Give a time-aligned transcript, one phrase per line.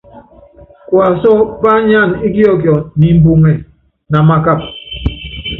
[0.87, 1.31] Kuasú
[1.61, 3.51] pányánana íkiɔkiɔ ni imbuŋɛ,
[4.11, 4.65] namakapa.